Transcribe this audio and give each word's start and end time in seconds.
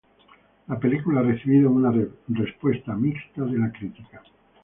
La 0.67 0.79
película 0.79 1.19
ha 1.19 1.23
recibido 1.23 1.69
una 1.69 1.91
respuesta 2.27 2.95
mixta 2.95 3.43
de 3.43 3.59
la 3.59 3.71
crítica. 3.71 4.23